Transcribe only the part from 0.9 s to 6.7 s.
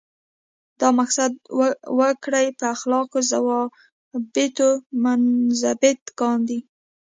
مقصد وګړي په اخلاقي ضوابطو منضبط کاندي.